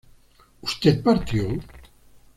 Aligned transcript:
¿Usted 0.61 1.03
partió? 1.03 1.45